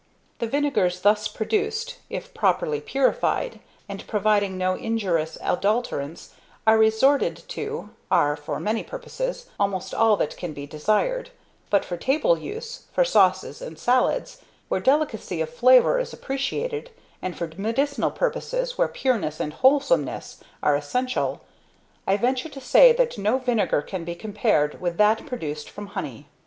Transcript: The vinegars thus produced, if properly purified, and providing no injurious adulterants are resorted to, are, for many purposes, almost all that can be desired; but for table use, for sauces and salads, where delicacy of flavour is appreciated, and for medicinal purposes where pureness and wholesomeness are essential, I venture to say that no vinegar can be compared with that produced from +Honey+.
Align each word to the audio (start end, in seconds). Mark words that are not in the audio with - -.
The 0.39 0.47
vinegars 0.47 1.01
thus 1.01 1.27
produced, 1.27 1.97
if 2.09 2.33
properly 2.33 2.81
purified, 2.81 3.59
and 3.87 4.07
providing 4.07 4.57
no 4.57 4.73
injurious 4.73 5.37
adulterants 5.43 6.29
are 6.65 6.75
resorted 6.79 7.47
to, 7.49 7.91
are, 8.09 8.35
for 8.35 8.59
many 8.59 8.81
purposes, 8.81 9.45
almost 9.59 9.93
all 9.93 10.17
that 10.17 10.35
can 10.37 10.53
be 10.53 10.65
desired; 10.65 11.29
but 11.69 11.85
for 11.85 11.97
table 11.97 12.35
use, 12.39 12.85
for 12.91 13.05
sauces 13.05 13.61
and 13.61 13.77
salads, 13.77 14.41
where 14.69 14.81
delicacy 14.81 15.39
of 15.39 15.51
flavour 15.51 15.99
is 15.99 16.13
appreciated, 16.13 16.89
and 17.21 17.37
for 17.37 17.51
medicinal 17.55 18.09
purposes 18.09 18.79
where 18.79 18.87
pureness 18.87 19.39
and 19.39 19.53
wholesomeness 19.53 20.39
are 20.63 20.75
essential, 20.75 21.41
I 22.07 22.17
venture 22.17 22.49
to 22.49 22.59
say 22.59 22.91
that 22.91 23.19
no 23.19 23.37
vinegar 23.37 23.83
can 23.83 24.03
be 24.03 24.15
compared 24.15 24.81
with 24.81 24.97
that 24.97 25.27
produced 25.27 25.69
from 25.69 25.85
+Honey+. 25.93 26.25